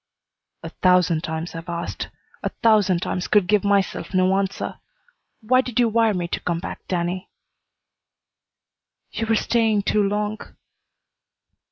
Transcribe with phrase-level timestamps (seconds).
[0.63, 2.07] "A thousand times I've asked.
[2.41, 4.79] A thousand times could give myself no answer.
[5.41, 7.29] Why did you wire me to come back, Danny?"
[9.11, 10.39] "You were staying too long."